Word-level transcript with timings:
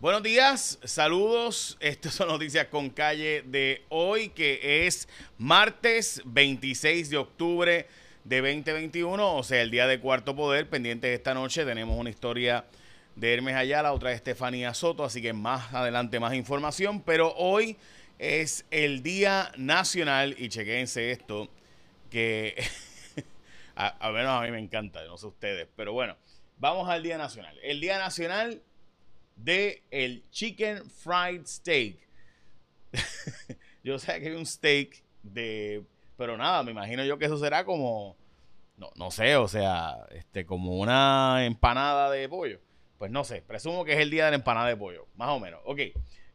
Buenos 0.00 0.22
días, 0.22 0.78
saludos. 0.84 1.76
Estas 1.80 2.14
son 2.14 2.28
noticias 2.28 2.68
con 2.68 2.88
calle 2.88 3.42
de 3.44 3.82
hoy, 3.88 4.28
que 4.28 4.86
es 4.86 5.08
martes 5.38 6.22
26 6.24 7.10
de 7.10 7.16
octubre 7.16 7.88
de 8.22 8.40
2021, 8.40 9.34
o 9.36 9.42
sea, 9.42 9.60
el 9.60 9.72
día 9.72 9.88
de 9.88 9.98
cuarto 9.98 10.36
poder. 10.36 10.68
Pendiente 10.68 11.08
de 11.08 11.14
esta 11.14 11.34
noche 11.34 11.64
tenemos 11.64 11.98
una 11.98 12.10
historia 12.10 12.64
de 13.16 13.34
Hermes 13.34 13.56
Ayala, 13.56 13.92
otra 13.92 14.10
de 14.10 14.14
Estefanía 14.14 14.72
Soto, 14.72 15.02
así 15.02 15.20
que 15.20 15.32
más 15.32 15.74
adelante 15.74 16.20
más 16.20 16.34
información. 16.34 17.02
Pero 17.02 17.34
hoy 17.34 17.76
es 18.20 18.66
el 18.70 19.02
Día 19.02 19.50
Nacional, 19.56 20.36
y 20.38 20.48
chequense 20.48 21.10
esto, 21.10 21.48
que 22.08 22.54
a, 23.74 24.12
menos 24.12 24.30
a 24.30 24.44
mí 24.44 24.52
me 24.52 24.60
encanta, 24.60 25.04
no 25.06 25.18
sé 25.18 25.26
ustedes, 25.26 25.66
pero 25.74 25.92
bueno, 25.92 26.16
vamos 26.56 26.88
al 26.88 27.02
Día 27.02 27.18
Nacional. 27.18 27.58
El 27.64 27.80
Día 27.80 27.98
Nacional 27.98 28.62
de 29.38 29.82
el 29.90 30.28
Chicken 30.30 30.90
Fried 30.90 31.46
Steak. 31.46 31.98
yo 33.84 33.98
sé 33.98 34.20
que 34.20 34.28
hay 34.28 34.34
un 34.34 34.46
steak 34.46 35.02
de... 35.22 35.84
Pero 36.16 36.36
nada, 36.36 36.62
me 36.62 36.72
imagino 36.72 37.04
yo 37.04 37.18
que 37.18 37.26
eso 37.26 37.38
será 37.38 37.64
como... 37.64 38.16
No, 38.76 38.90
no 38.96 39.10
sé, 39.10 39.36
o 39.36 39.48
sea, 39.48 39.96
este, 40.10 40.46
como 40.46 40.78
una 40.78 41.44
empanada 41.46 42.10
de 42.10 42.28
pollo. 42.28 42.60
Pues 42.98 43.10
no 43.10 43.24
sé, 43.24 43.42
presumo 43.42 43.84
que 43.84 43.92
es 43.92 43.98
el 43.98 44.10
día 44.10 44.24
de 44.26 44.32
la 44.32 44.36
empanada 44.36 44.68
de 44.68 44.76
pollo, 44.76 45.06
más 45.16 45.30
o 45.30 45.40
menos. 45.40 45.60
Ok, 45.64 45.80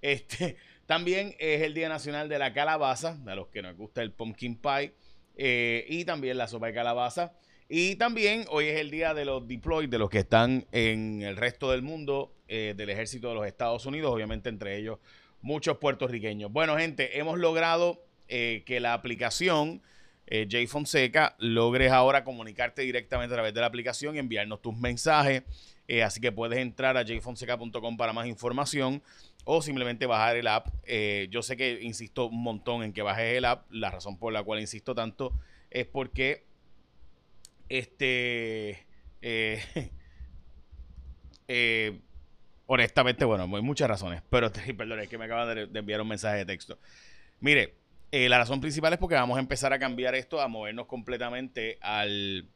este, 0.01 0.57
también 0.85 1.35
es 1.39 1.61
el 1.61 1.73
Día 1.73 1.89
Nacional 1.89 2.29
de 2.29 2.39
la 2.39 2.53
Calabaza, 2.53 3.17
a 3.25 3.35
los 3.35 3.47
que 3.47 3.61
nos 3.61 3.75
gusta 3.77 4.01
el 4.01 4.11
pumpkin 4.11 4.57
pie, 4.57 4.93
eh, 5.35 5.85
y 5.87 6.05
también 6.05 6.37
la 6.37 6.47
sopa 6.47 6.67
de 6.67 6.73
calabaza. 6.73 7.33
Y 7.75 7.95
también 7.95 8.45
hoy 8.51 8.67
es 8.67 8.79
el 8.79 8.91
día 8.91 9.15
de 9.15 9.25
los 9.25 9.47
deployed, 9.47 9.89
de 9.89 9.97
los 9.97 10.07
que 10.07 10.19
están 10.19 10.67
en 10.71 11.23
el 11.23 11.35
resto 11.35 11.71
del 11.71 11.81
mundo 11.81 12.31
eh, 12.47 12.75
del 12.77 12.91
ejército 12.91 13.29
de 13.29 13.33
los 13.33 13.47
Estados 13.47 13.87
Unidos, 13.87 14.13
obviamente 14.13 14.47
entre 14.47 14.77
ellos 14.77 14.99
muchos 15.41 15.79
puertorriqueños. 15.79 16.51
Bueno, 16.51 16.77
gente, 16.77 17.17
hemos 17.17 17.39
logrado 17.39 18.05
eh, 18.27 18.61
que 18.67 18.79
la 18.79 18.93
aplicación 18.93 19.81
eh, 20.27 20.47
J 20.51 20.67
Fonseca 20.67 21.35
logres 21.39 21.91
ahora 21.91 22.23
comunicarte 22.23 22.83
directamente 22.83 23.33
a 23.33 23.37
través 23.37 23.55
de 23.55 23.61
la 23.61 23.65
aplicación 23.65 24.17
y 24.17 24.19
enviarnos 24.19 24.61
tus 24.61 24.77
mensajes. 24.77 25.41
así 26.05 26.21
que 26.21 26.31
puedes 26.31 26.59
entrar 26.59 26.95
a 26.95 27.03
jfonseca.com 27.03 27.97
para 27.97 28.13
más 28.13 28.27
información 28.27 29.01
o 29.45 29.63
simplemente 29.63 30.05
bajar 30.05 30.35
el 30.35 30.45
app. 30.45 30.67
yo 31.31 31.41
sé 31.41 31.57
que 31.57 31.81
insisto 31.81 32.27
un 32.27 32.43
montón 32.43 32.83
en 32.83 32.93
que 32.93 33.01
bajes 33.01 33.35
el 33.35 33.45
app. 33.45 33.65
La 33.71 33.89
razón 33.89 34.19
por 34.19 34.31
la 34.31 34.43
cual 34.43 34.59
insisto 34.59 34.93
tanto 34.93 35.33
es 35.71 35.87
porque 35.87 36.52
este 37.69 38.85
eh, 41.47 41.99
honestamente, 42.67 43.25
bueno, 43.25 43.43
hay 43.43 43.61
muchas 43.61 43.87
razones, 43.87 44.21
pero 44.29 44.51
perdón, 44.77 44.99
es 44.99 45.09
que 45.09 45.17
me 45.17 45.25
acaban 45.25 45.71
de, 45.71 45.79
enviar 45.79 46.01
un 46.01 46.07
mensaje 46.07 46.37
de 46.37 46.45
texto. 46.45 46.77
Mire, 47.39 47.75
eh, 48.11 48.29
la 48.29 48.37
razón 48.37 48.61
principal 48.61 48.93
es 48.93 48.99
porque 48.99 49.15
vamos 49.15 49.37
a 49.37 49.39
empezar 49.39 49.73
a 49.73 49.79
cambiar 49.79 50.15
esto, 50.15 50.41
a 50.41 50.47
movernos 50.47 50.87
completamente 50.87 51.77
al, 51.81 52.47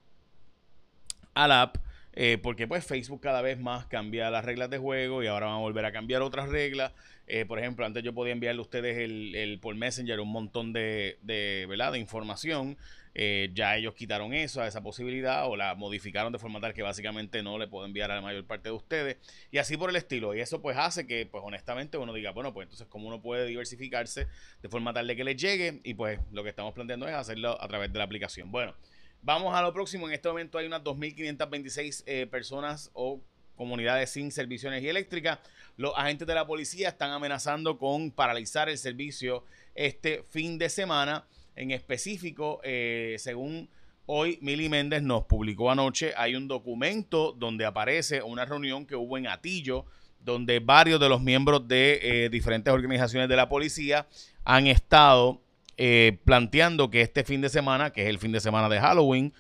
al 1.34 1.52
app, 1.52 1.78
eh, 2.20 2.40
porque 2.42 2.68
pues 2.68 2.84
Facebook 2.84 3.22
cada 3.22 3.44
vez 3.44 3.60
más 3.60 3.86
cambia 3.86 4.32
las 4.32 4.44
reglas 4.44 4.72
de 4.72 4.80
juego 4.80 5.22
y 5.22 5.28
ahora 5.28 5.46
vamos 5.46 5.60
a 5.60 5.62
volver 5.62 5.86
a 5.86 5.92
cambiar 5.92 6.24
otras 6.24 6.50
reglas. 6.50 6.92
Eh, 7.28 7.46
por 7.46 7.60
ejemplo, 7.60 7.86
antes 7.86 8.04
yo 8.04 8.14
podía 8.14 8.34
enviarle 8.34 8.60
a 8.60 8.64
ustedes 8.64 8.98
el, 8.98 9.36
el 9.36 9.60
por 9.60 9.76
Messenger 9.76 10.20
un 10.20 10.32
montón 10.32 10.74
de, 10.74 11.20
de, 11.22 11.68
¿verdad? 11.70 11.92
de 11.92 12.00
información 12.00 12.76
eh, 13.20 13.50
ya 13.56 13.76
ellos 13.76 13.96
quitaron 13.96 14.32
eso, 14.36 14.64
esa 14.64 14.82
posibilidad, 14.82 15.48
o 15.48 15.56
la 15.56 15.74
modificaron 15.74 16.32
de 16.32 16.38
forma 16.38 16.60
tal 16.60 16.76
que 16.76 16.84
básicamente 16.84 17.42
no 17.42 17.58
le 17.58 17.68
puedo 17.68 17.84
enviar 17.84 18.12
a 18.12 18.16
la 18.16 18.22
mayor 18.22 18.46
parte 18.46 18.70
de 18.70 18.76
ustedes, 18.76 19.18
y 19.50 19.58
así 19.58 19.76
por 19.76 19.90
el 19.90 19.96
estilo. 19.96 20.36
Y 20.36 20.40
eso 20.40 20.62
pues 20.62 20.78
hace 20.78 21.08
que, 21.08 21.26
pues 21.26 21.44
honestamente, 21.44 21.98
uno 21.98 22.14
diga, 22.14 22.30
bueno, 22.30 22.54
pues 22.54 22.66
entonces 22.66 22.86
cómo 22.88 23.08
uno 23.08 23.20
puede 23.20 23.48
diversificarse 23.48 24.28
de 24.62 24.70
forma 24.70 24.94
tal 24.94 25.08
de 25.08 25.16
que 25.16 25.24
les 25.24 25.36
llegue, 25.36 25.82
y 25.84 25.96
pues 25.96 26.20
lo 26.32 26.44
que 26.44 26.50
estamos 26.50 26.74
planteando 26.76 27.08
es 27.08 27.16
hacerlo 27.16 27.60
a 27.60 27.68
través 27.68 27.92
de 27.92 27.98
la 27.98 28.06
aplicación. 28.06 28.52
Bueno, 28.52 28.76
vamos 29.22 29.54
a 29.56 29.62
lo 29.62 29.74
próximo. 29.74 30.08
En 30.08 30.14
este 30.14 30.28
momento 30.28 30.58
hay 30.58 30.68
unas 30.68 30.84
2.526 30.84 32.04
eh, 32.06 32.28
personas 32.28 32.90
o 32.94 33.22
comunidades 33.56 34.12
sin 34.12 34.32
servicio 34.32 34.70
de 34.70 34.78
energía 34.78 34.92
eléctrica. 34.92 35.42
Los 35.76 35.94
agentes 35.98 36.28
de 36.28 36.36
la 36.36 36.48
policía 36.48 36.90
están 36.90 37.12
amenazando 37.12 37.78
con 37.78 38.12
paralizar 38.12 38.70
el 38.70 38.78
servicio 38.78 39.44
este 39.76 40.24
fin 40.30 40.58
de 40.58 40.70
semana. 40.70 41.26
En 41.56 41.72
específico, 41.72 42.62
eh, 42.64 43.16
según 43.20 43.70
hoy 44.06 44.38
Mili 44.42 44.70
Méndez 44.70 45.02
nos 45.02 45.26
publicó 45.26 45.72
anoche, 45.72 46.14
hay 46.16 46.36
un 46.36 46.48
documento 46.48 47.34
donde 47.34 47.66
aparece 47.66 48.22
una 48.22 48.46
reunión 48.46 48.86
que 48.86 48.96
hubo 48.96 49.18
en 49.18 49.28
Atillo, 49.28 49.86
donde 50.20 50.60
varios 50.60 51.00
de 51.00 51.10
los 51.10 51.22
miembros 51.22 51.68
de 51.68 52.00
eh, 52.02 52.30
diferentes 52.30 52.74
organizaciones 52.74 53.28
de 53.28 53.36
la 53.36 53.50
policía 53.50 54.08
han 54.44 54.68
estado 54.68 55.42
eh, 55.78 56.20
planteando 56.26 56.90
que 56.90 57.02
este 57.02 57.24
fin 57.24 57.42
de 57.42 57.50
semana, 57.50 57.92
que 57.92 58.04
es 58.04 58.10
el 58.10 58.20
fin 58.20 58.32
de 58.32 58.40
semana 58.40 58.70
de 58.70 58.80
Halloween, 58.80 59.34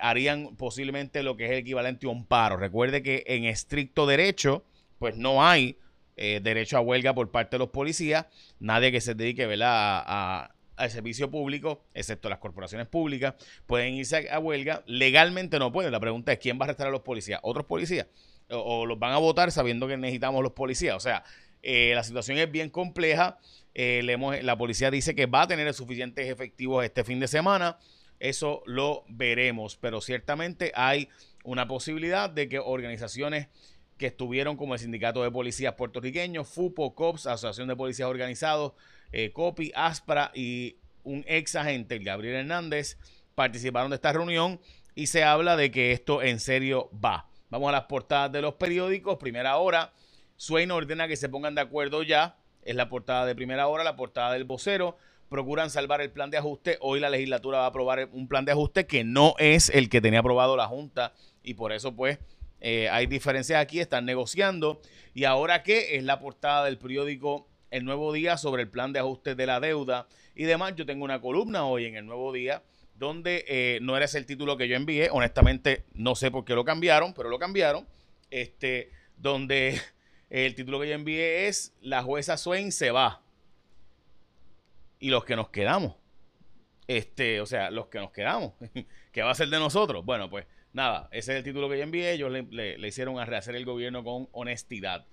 harían 0.00 0.56
posiblemente 0.56 1.22
lo 1.22 1.36
que 1.36 1.44
es 1.44 1.52
el 1.52 1.58
equivalente 1.58 2.08
a 2.08 2.10
un 2.10 2.26
paro. 2.26 2.56
Recuerde 2.56 3.04
que 3.04 3.22
en 3.28 3.44
estricto 3.44 4.04
derecho, 4.04 4.64
pues 4.98 5.16
no 5.16 5.46
hay 5.46 5.78
derecho 6.16 6.76
a 6.76 6.80
huelga 6.80 7.14
por 7.14 7.30
parte 7.30 7.54
de 7.54 7.60
los 7.60 7.68
policías, 7.68 8.26
nadie 8.58 8.90
que 8.90 9.00
se 9.00 9.14
dedique 9.14 9.48
a, 9.62 10.50
al 10.80 10.90
servicio 10.90 11.30
público, 11.30 11.84
excepto 11.94 12.28
las 12.28 12.38
corporaciones 12.38 12.86
públicas, 12.88 13.34
pueden 13.66 13.94
irse 13.94 14.28
a, 14.30 14.38
huelga. 14.38 14.82
Legalmente 14.86 15.58
no 15.58 15.70
pueden. 15.70 15.92
La 15.92 16.00
pregunta 16.00 16.32
es 16.32 16.38
quién 16.38 16.58
va 16.58 16.62
a 16.62 16.64
arrestar 16.64 16.88
a 16.88 16.90
los 16.90 17.02
policías, 17.02 17.38
otros 17.42 17.66
policías, 17.66 18.06
o, 18.50 18.86
los 18.86 18.98
van 18.98 19.12
a 19.12 19.18
votar 19.18 19.52
sabiendo 19.52 19.86
que 19.86 19.96
necesitamos 19.96 20.42
los 20.42 20.52
policías. 20.52 20.96
O 20.96 21.00
sea, 21.00 21.22
eh, 21.62 21.92
la 21.94 22.02
situación 22.02 22.38
es 22.38 22.50
bien 22.50 22.70
compleja. 22.70 23.38
Eh, 23.74 24.02
la 24.42 24.58
policía 24.58 24.90
dice 24.90 25.14
que 25.14 25.26
va 25.26 25.42
a 25.42 25.46
tener 25.46 25.72
suficientes 25.74 26.28
efectivos 26.28 26.84
este 26.84 27.04
fin 27.04 27.20
de 27.20 27.28
semana. 27.28 27.78
Eso 28.18 28.62
lo 28.66 29.04
veremos, 29.08 29.76
pero 29.76 30.00
ciertamente 30.00 30.72
hay 30.74 31.08
una 31.44 31.66
posibilidad 31.66 32.28
de 32.28 32.48
que 32.48 32.58
organizaciones 32.58 33.48
que 33.96 34.06
estuvieron 34.06 34.56
como 34.56 34.74
el 34.74 34.80
Sindicato 34.80 35.22
de 35.22 35.30
Policías 35.30 35.74
Puertorriqueños, 35.74 36.48
FUPO, 36.48 36.94
COPS, 36.94 37.26
Asociación 37.26 37.68
de 37.68 37.76
Policías 37.76 38.08
Organizados, 38.08 38.72
eh, 39.12 39.30
Copi, 39.32 39.72
Aspra 39.74 40.30
y 40.34 40.76
un 41.04 41.24
ex 41.26 41.54
agente, 41.54 41.98
Gabriel 41.98 42.36
Hernández, 42.36 42.96
participaron 43.34 43.90
de 43.90 43.96
esta 43.96 44.12
reunión 44.12 44.60
y 44.94 45.06
se 45.06 45.24
habla 45.24 45.56
de 45.56 45.70
que 45.70 45.92
esto 45.92 46.22
en 46.22 46.40
serio 46.40 46.90
va. 46.92 47.28
Vamos 47.50 47.68
a 47.68 47.72
las 47.72 47.84
portadas 47.84 48.32
de 48.32 48.42
los 48.42 48.54
periódicos. 48.54 49.18
Primera 49.18 49.56
hora, 49.56 49.92
Swain 50.40 50.70
ordena 50.70 51.06
que 51.06 51.16
se 51.16 51.28
pongan 51.28 51.54
de 51.54 51.60
acuerdo 51.60 52.02
ya. 52.02 52.38
Es 52.62 52.74
la 52.74 52.88
portada 52.88 53.26
de 53.26 53.34
primera 53.34 53.68
hora, 53.68 53.84
la 53.84 53.94
portada 53.94 54.32
del 54.32 54.44
vocero. 54.44 54.96
Procuran 55.28 55.68
salvar 55.68 56.00
el 56.00 56.10
plan 56.12 56.30
de 56.30 56.38
ajuste. 56.38 56.78
Hoy 56.80 56.98
la 56.98 57.10
legislatura 57.10 57.58
va 57.58 57.64
a 57.64 57.68
aprobar 57.68 58.08
un 58.10 58.26
plan 58.26 58.46
de 58.46 58.52
ajuste 58.52 58.86
que 58.86 59.04
no 59.04 59.34
es 59.36 59.68
el 59.68 59.90
que 59.90 60.00
tenía 60.00 60.20
aprobado 60.20 60.56
la 60.56 60.66
Junta 60.66 61.12
y 61.42 61.52
por 61.52 61.72
eso 61.72 61.94
pues 61.94 62.20
eh, 62.62 62.88
hay 62.88 63.04
diferencias 63.04 63.60
aquí, 63.60 63.80
están 63.80 64.06
negociando. 64.06 64.80
Y 65.12 65.24
ahora 65.24 65.62
qué 65.62 65.96
es 65.96 66.04
la 66.04 66.18
portada 66.18 66.64
del 66.64 66.78
periódico 66.78 67.46
el 67.70 67.84
nuevo 67.84 68.10
día 68.10 68.38
sobre 68.38 68.62
el 68.62 68.70
plan 68.70 68.94
de 68.94 69.00
ajuste 69.00 69.34
de 69.34 69.44
la 69.44 69.60
deuda 69.60 70.08
y 70.34 70.44
demás. 70.44 70.74
Yo 70.74 70.86
tengo 70.86 71.04
una 71.04 71.20
columna 71.20 71.66
hoy 71.66 71.84
en 71.84 71.96
el 71.96 72.06
nuevo 72.06 72.32
día 72.32 72.62
donde 72.94 73.44
eh, 73.46 73.78
no 73.82 73.94
era 73.94 74.06
ese 74.06 74.16
el 74.16 74.24
título 74.24 74.56
que 74.56 74.68
yo 74.68 74.76
envié. 74.76 75.10
Honestamente, 75.12 75.84
no 75.92 76.14
sé 76.14 76.30
por 76.30 76.46
qué 76.46 76.54
lo 76.54 76.64
cambiaron, 76.64 77.12
pero 77.12 77.28
lo 77.28 77.38
cambiaron. 77.38 77.86
Este, 78.30 78.90
donde 79.18 79.78
el 80.30 80.54
título 80.54 80.80
que 80.80 80.88
yo 80.88 80.94
envié 80.94 81.48
es 81.48 81.74
La 81.80 82.02
jueza 82.02 82.36
Swain 82.36 82.72
se 82.72 82.92
va. 82.92 83.22
Y 85.00 85.10
los 85.10 85.24
que 85.24 85.36
nos 85.36 85.50
quedamos. 85.50 85.96
Este, 86.86 87.40
o 87.40 87.46
sea, 87.46 87.70
los 87.70 87.88
que 87.88 87.98
nos 87.98 88.12
quedamos. 88.12 88.54
¿Qué 89.12 89.22
va 89.22 89.30
a 89.30 89.34
ser 89.34 89.48
de 89.48 89.58
nosotros? 89.58 90.04
Bueno, 90.04 90.30
pues 90.30 90.46
nada, 90.72 91.08
ese 91.10 91.32
es 91.32 91.38
el 91.38 91.44
título 91.44 91.68
que 91.68 91.78
yo 91.78 91.82
envié. 91.82 92.12
Ellos 92.12 92.30
le, 92.30 92.78
le 92.78 92.88
hicieron 92.88 93.18
a 93.18 93.24
rehacer 93.24 93.56
el 93.56 93.64
gobierno 93.64 94.04
con 94.04 94.28
honestidad. 94.32 95.06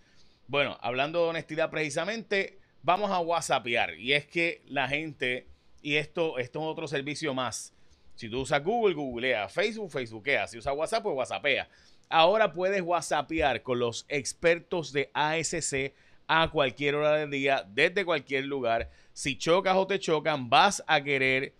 Bueno, 0.47 0.77
hablando 0.81 1.23
de 1.23 1.29
honestidad 1.29 1.69
precisamente, 1.69 2.59
vamos 2.83 3.11
a 3.11 3.19
WhatsAppear. 3.19 3.95
Y 3.95 4.13
es 4.13 4.27
que 4.27 4.61
la 4.67 4.87
gente, 4.87 5.47
y 5.81 5.95
esto, 5.95 6.37
esto 6.37 6.59
es 6.59 6.65
otro 6.65 6.87
servicio 6.87 7.33
más. 7.33 7.73
Si 8.17 8.29
tú 8.29 8.41
usas 8.41 8.63
Google, 8.63 8.95
googlea. 8.95 9.47
Facebook, 9.47 9.91
Facebookea. 9.91 10.47
Si 10.47 10.57
usas 10.57 10.75
WhatsApp, 10.75 11.03
pues 11.03 11.15
WhatsAppea. 11.15 11.69
Ahora 12.09 12.51
puedes 12.51 12.81
WhatsAppear 12.81 13.61
con 13.61 13.77
los 13.77 14.07
expertos 14.09 14.91
de 14.91 15.11
ASC 15.13 15.93
a 16.27 16.49
cualquier 16.49 16.95
hora 16.95 17.13
del 17.13 17.29
día, 17.29 17.63
desde 17.69 18.03
cualquier 18.03 18.45
lugar. 18.45 18.89
Si 19.13 19.37
chocas 19.37 19.75
o 19.77 19.85
te 19.85 19.99
chocan, 19.99 20.49
vas 20.49 20.83
a 20.87 21.03
querer 21.03 21.53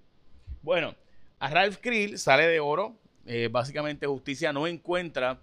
Bueno, 0.62 0.94
a 1.40 1.50
Ralph 1.50 1.80
Krill 1.82 2.20
sale 2.20 2.46
de 2.46 2.60
oro. 2.60 3.00
Eh, 3.26 3.50
básicamente 3.52 4.06
justicia 4.06 4.54
no 4.54 4.68
encuentra 4.68 5.42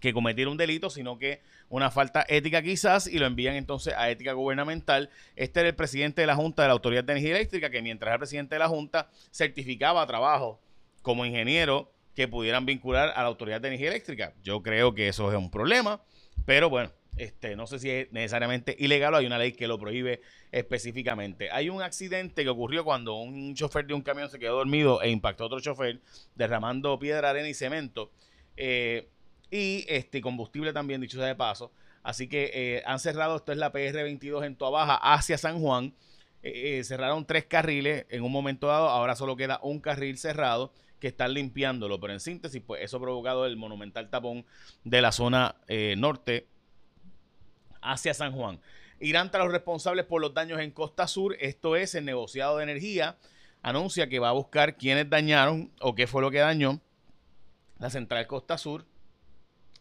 que 0.00 0.14
cometiera 0.14 0.50
un 0.50 0.56
delito, 0.56 0.88
sino 0.88 1.18
que 1.18 1.42
una 1.68 1.90
falta 1.90 2.24
ética 2.28 2.62
quizás, 2.62 3.06
y 3.06 3.18
lo 3.18 3.26
envían 3.26 3.56
entonces 3.56 3.94
a 3.96 4.10
ética 4.10 4.32
gubernamental. 4.32 5.10
Este 5.36 5.60
era 5.60 5.68
el 5.68 5.74
presidente 5.74 6.20
de 6.20 6.26
la 6.26 6.36
Junta 6.36 6.62
de 6.62 6.68
la 6.68 6.72
Autoridad 6.74 7.04
de 7.04 7.12
Energía 7.12 7.36
Eléctrica, 7.36 7.70
que 7.70 7.82
mientras 7.82 8.10
era 8.10 8.18
presidente 8.18 8.54
de 8.54 8.58
la 8.60 8.68
Junta, 8.68 9.08
certificaba 9.32 10.06
trabajo 10.06 10.60
como 11.02 11.26
ingeniero 11.26 11.90
que 12.14 12.28
pudieran 12.28 12.64
vincular 12.64 13.12
a 13.16 13.22
la 13.22 13.28
Autoridad 13.28 13.60
de 13.60 13.68
Energía 13.68 13.88
Eléctrica. 13.88 14.34
Yo 14.42 14.62
creo 14.62 14.94
que 14.94 15.08
eso 15.08 15.30
es 15.30 15.36
un 15.36 15.50
problema, 15.50 16.00
pero 16.46 16.70
bueno, 16.70 16.92
este, 17.16 17.54
no 17.54 17.66
sé 17.66 17.78
si 17.78 17.90
es 17.90 18.12
necesariamente 18.12 18.74
ilegal 18.78 19.14
o 19.14 19.16
hay 19.18 19.26
una 19.26 19.38
ley 19.38 19.52
que 19.52 19.68
lo 19.68 19.78
prohíbe 19.78 20.20
específicamente. 20.50 21.50
Hay 21.50 21.68
un 21.68 21.82
accidente 21.82 22.42
que 22.42 22.48
ocurrió 22.48 22.84
cuando 22.84 23.14
un 23.14 23.54
chofer 23.54 23.86
de 23.86 23.94
un 23.94 24.02
camión 24.02 24.28
se 24.30 24.38
quedó 24.38 24.56
dormido 24.56 25.00
e 25.02 25.10
impactó 25.10 25.44
a 25.44 25.46
otro 25.46 25.60
chofer 25.60 26.00
derramando 26.34 26.98
piedra, 26.98 27.30
arena 27.30 27.48
y 27.48 27.54
cemento. 27.54 28.10
Eh, 28.56 29.08
y 29.54 29.84
este 29.88 30.20
combustible 30.20 30.72
también, 30.72 31.00
dicho 31.00 31.16
sea 31.16 31.26
de 31.28 31.36
paso. 31.36 31.70
Así 32.02 32.28
que 32.28 32.50
eh, 32.52 32.82
han 32.86 32.98
cerrado, 32.98 33.36
esto 33.36 33.52
es 33.52 33.58
la 33.58 33.72
PR22 33.72 34.44
en 34.44 34.56
Toa 34.56 34.70
Baja 34.70 34.96
hacia 34.96 35.38
San 35.38 35.60
Juan. 35.60 35.94
Eh, 36.42 36.78
eh, 36.78 36.84
cerraron 36.84 37.24
tres 37.24 37.44
carriles 37.44 38.04
en 38.08 38.24
un 38.24 38.32
momento 38.32 38.66
dado, 38.66 38.88
ahora 38.88 39.14
solo 39.14 39.36
queda 39.36 39.60
un 39.62 39.78
carril 39.78 40.18
cerrado 40.18 40.72
que 40.98 41.06
están 41.06 41.34
limpiándolo, 41.34 42.00
pero 42.00 42.12
en 42.12 42.18
síntesis, 42.18 42.60
pues 42.66 42.82
eso 42.82 42.96
ha 42.96 43.00
provocado 43.00 43.46
el 43.46 43.56
monumental 43.56 44.10
tapón 44.10 44.44
de 44.82 45.00
la 45.00 45.12
zona 45.12 45.54
norte 45.96 46.48
hacia 47.80 48.12
San 48.12 48.32
Juan. 48.32 48.58
Irán 48.98 49.30
tras 49.30 49.44
los 49.44 49.52
responsables 49.52 50.04
por 50.04 50.20
los 50.20 50.34
daños 50.34 50.60
en 50.60 50.70
Costa 50.72 51.06
Sur, 51.06 51.36
esto 51.38 51.76
es 51.76 51.94
el 51.94 52.04
negociado 52.04 52.56
de 52.56 52.64
energía, 52.64 53.18
anuncia 53.62 54.08
que 54.08 54.18
va 54.18 54.30
a 54.30 54.32
buscar 54.32 54.76
quiénes 54.76 55.08
dañaron 55.08 55.70
o 55.80 55.94
qué 55.94 56.06
fue 56.06 56.22
lo 56.22 56.30
que 56.30 56.38
dañó 56.38 56.80
la 57.78 57.90
central 57.90 58.26
Costa 58.26 58.56
Sur 58.56 58.86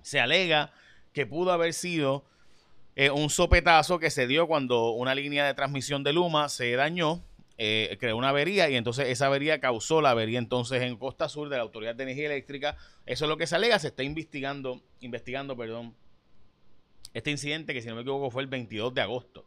se 0.04 0.20
alega 0.20 0.72
que 1.14 1.26
pudo 1.26 1.52
haber 1.52 1.74
sido 1.74 2.24
eh, 2.96 3.10
un 3.10 3.30
sopetazo 3.32 3.98
que 3.98 4.12
se 4.12 4.28
dio 4.28 4.48
cuando 4.48 4.92
una 4.92 5.16
línea 5.16 5.46
de 5.46 5.54
transmisión 5.56 6.04
de 6.04 6.14
Luma 6.14 6.48
se 6.50 6.72
dañó, 6.74 7.24
eh, 7.58 7.98
creó 8.00 8.18
una 8.18 8.30
avería 8.30 8.70
y 8.70 8.76
entonces 8.76 9.08
esa 9.10 9.28
avería 9.28 9.60
causó 9.60 10.02
la 10.02 10.12
avería 10.12 10.38
entonces 10.38 10.82
en 10.84 10.98
Costa 10.98 11.28
Sur 11.30 11.50
de 11.50 11.58
la 11.58 11.64
Autoridad 11.64 11.96
de 11.96 12.04
Energía 12.04 12.28
Eléctrica. 12.28 12.78
Eso 13.06 13.26
es 13.26 13.30
lo 13.30 13.38
que 13.38 13.48
se 13.48 13.56
alega, 13.56 13.80
se 13.80 13.88
está 13.88 14.04
investigando, 14.04 14.82
investigando, 15.00 15.58
perdón, 15.58 15.96
este 17.14 17.32
incidente 17.32 17.74
que 17.74 17.82
si 17.82 17.88
no 17.88 17.96
me 17.96 18.02
equivoco 18.02 18.30
fue 18.30 18.44
el 18.44 18.48
22 18.48 18.94
de 18.94 19.02
agosto. 19.02 19.46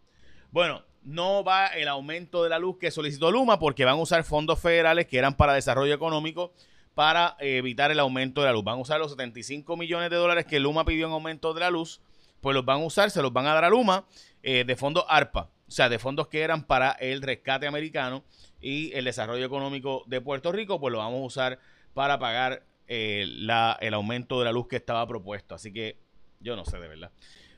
Bueno, 0.50 0.82
no 1.02 1.44
va 1.44 1.68
el 1.68 1.86
aumento 1.88 2.42
de 2.42 2.50
la 2.50 2.58
luz 2.58 2.78
que 2.78 2.90
solicitó 2.90 3.30
Luma 3.30 3.58
porque 3.58 3.84
van 3.84 3.94
a 3.94 4.02
usar 4.02 4.24
fondos 4.24 4.58
federales 4.58 5.06
que 5.06 5.18
eran 5.18 5.36
para 5.36 5.54
desarrollo 5.54 5.94
económico 5.94 6.52
para 6.96 7.36
evitar 7.40 7.90
el 7.90 8.00
aumento 8.00 8.40
de 8.40 8.46
la 8.46 8.54
luz. 8.54 8.64
Van 8.64 8.78
a 8.78 8.80
usar 8.80 8.98
los 8.98 9.10
75 9.10 9.76
millones 9.76 10.08
de 10.08 10.16
dólares 10.16 10.46
que 10.46 10.58
Luma 10.58 10.86
pidió 10.86 11.06
en 11.06 11.12
aumento 11.12 11.52
de 11.52 11.60
la 11.60 11.68
luz, 11.68 12.00
pues 12.40 12.54
los 12.54 12.64
van 12.64 12.80
a 12.80 12.84
usar, 12.86 13.10
se 13.10 13.20
los 13.20 13.34
van 13.34 13.44
a 13.46 13.52
dar 13.52 13.66
a 13.66 13.68
Luma 13.68 14.06
eh, 14.42 14.64
de 14.66 14.76
fondos 14.76 15.04
ARPA, 15.06 15.50
o 15.68 15.70
sea, 15.70 15.90
de 15.90 15.98
fondos 15.98 16.28
que 16.28 16.40
eran 16.40 16.64
para 16.64 16.92
el 16.92 17.20
rescate 17.20 17.66
americano 17.66 18.24
y 18.62 18.94
el 18.94 19.04
desarrollo 19.04 19.44
económico 19.44 20.04
de 20.06 20.22
Puerto 20.22 20.52
Rico, 20.52 20.80
pues 20.80 20.90
lo 20.90 20.96
vamos 20.96 21.20
a 21.20 21.24
usar 21.24 21.58
para 21.92 22.18
pagar 22.18 22.64
eh, 22.88 23.26
la, 23.28 23.76
el 23.82 23.92
aumento 23.92 24.38
de 24.38 24.46
la 24.46 24.52
luz 24.52 24.66
que 24.66 24.76
estaba 24.76 25.06
propuesto. 25.06 25.54
Así 25.54 25.74
que 25.74 25.98
yo 26.40 26.56
no 26.56 26.64
sé 26.64 26.78
de 26.78 26.88
verdad. 26.88 27.12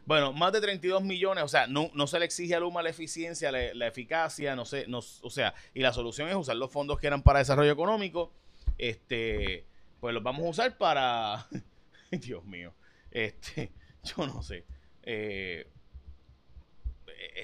Bueno, 0.05 0.33
más 0.33 0.53
de 0.53 0.61
32 0.61 1.05
millones, 1.05 1.45
o 1.45 1.49
sea, 1.49 1.69
no, 1.69 1.93
no 1.95 2.09
se 2.09 2.19
le 2.19 2.25
exige 2.25 2.57
a 2.57 2.61
Luma 2.61 2.83
la 2.83 2.91
eficiencia, 2.91 3.53
la, 3.53 3.73
la 3.73 3.87
eficacia, 3.87 4.57
no 4.57 4.65
sé, 4.65 4.87
no, 4.89 4.99
o 4.99 5.31
sea, 5.31 5.55
y 5.75 5.81
la 5.83 5.93
solución 5.93 6.29
es 6.29 6.35
usar 6.35 6.57
los 6.57 6.73
fondos 6.73 6.99
que 6.99 7.07
eran 7.07 7.23
para 7.23 7.39
desarrollo 7.39 7.71
económico 7.71 8.33
este, 8.79 9.67
pues 10.01 10.15
los 10.15 10.23
vamos 10.23 10.47
a 10.47 10.49
usar 10.49 10.79
para, 10.79 11.47
Dios 12.11 12.45
mío, 12.45 12.73
este, 13.11 13.71
yo 14.05 14.27
no 14.27 14.43
sé. 14.43 14.65
Eh, 15.03 15.67